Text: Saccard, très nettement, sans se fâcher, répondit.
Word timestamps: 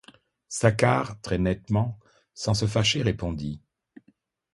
Saccard, 0.47 1.21
très 1.21 1.37
nettement, 1.37 1.99
sans 2.33 2.55
se 2.55 2.65
fâcher, 2.65 3.03
répondit. 3.03 3.61